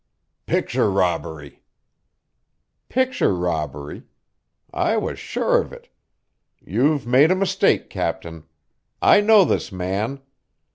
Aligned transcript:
"Picture 0.47 0.89
robbery." 0.89 1.61
"Picture 2.89 3.35
robbery! 3.35 4.07
I 4.73 4.97
was 4.97 5.19
sure 5.19 5.61
of 5.61 5.71
it! 5.71 5.89
You've 6.59 7.05
made 7.05 7.29
a 7.29 7.35
mistake, 7.35 7.87
Captain. 7.91 8.45
I 8.99 9.21
know 9.21 9.45
this 9.45 9.71
man!" 9.71 10.21